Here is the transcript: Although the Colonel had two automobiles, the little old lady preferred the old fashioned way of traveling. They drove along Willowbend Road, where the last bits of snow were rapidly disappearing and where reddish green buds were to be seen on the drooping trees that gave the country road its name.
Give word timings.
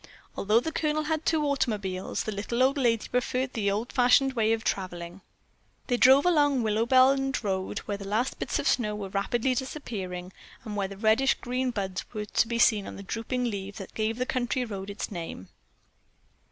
Although 0.35 0.61
the 0.61 0.71
Colonel 0.71 1.03
had 1.03 1.27
two 1.27 1.43
automobiles, 1.45 2.23
the 2.23 2.31
little 2.31 2.63
old 2.63 2.75
lady 2.75 3.07
preferred 3.07 3.53
the 3.53 3.69
old 3.69 3.91
fashioned 3.93 4.33
way 4.33 4.51
of 4.51 4.63
traveling. 4.63 5.21
They 5.85 5.97
drove 5.97 6.25
along 6.25 6.63
Willowbend 6.63 7.43
Road, 7.43 7.77
where 7.85 7.97
the 7.97 8.07
last 8.07 8.39
bits 8.39 8.57
of 8.57 8.67
snow 8.67 8.95
were 8.95 9.09
rapidly 9.09 9.53
disappearing 9.53 10.33
and 10.63 10.75
where 10.75 10.89
reddish 10.89 11.35
green 11.35 11.69
buds 11.69 12.03
were 12.15 12.25
to 12.25 12.47
be 12.47 12.57
seen 12.57 12.87
on 12.87 12.95
the 12.95 13.03
drooping 13.03 13.51
trees 13.51 13.75
that 13.77 13.93
gave 13.93 14.17
the 14.17 14.25
country 14.25 14.65
road 14.65 14.89
its 14.89 15.11
name. 15.11 15.49